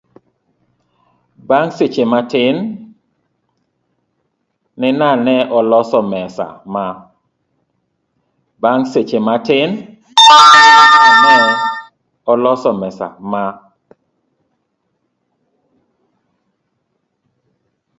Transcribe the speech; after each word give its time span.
Bang' 1.49 1.71
seche 1.77 2.03
matin, 2.11 2.55
Nina 4.79 5.09
ne 5.35 5.37
oloso 12.31 12.71
mesa 12.81 13.07
ma 13.31 13.45